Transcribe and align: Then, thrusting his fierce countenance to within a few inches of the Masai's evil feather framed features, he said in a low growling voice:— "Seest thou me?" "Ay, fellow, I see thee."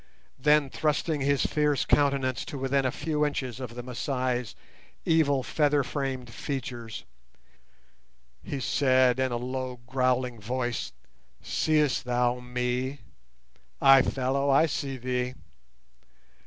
Then, 0.39 0.71
thrusting 0.71 1.21
his 1.21 1.45
fierce 1.45 1.85
countenance 1.85 2.43
to 2.45 2.57
within 2.57 2.85
a 2.85 2.91
few 2.91 3.23
inches 3.23 3.59
of 3.59 3.75
the 3.75 3.83
Masai's 3.83 4.55
evil 5.05 5.43
feather 5.43 5.83
framed 5.83 6.31
features, 6.31 7.03
he 8.41 8.59
said 8.59 9.19
in 9.19 9.31
a 9.31 9.37
low 9.37 9.79
growling 9.85 10.39
voice:— 10.41 10.91
"Seest 11.43 12.05
thou 12.05 12.39
me?" 12.39 13.01
"Ay, 13.79 14.01
fellow, 14.01 14.49
I 14.49 14.65
see 14.65 14.97
thee." 14.97 15.35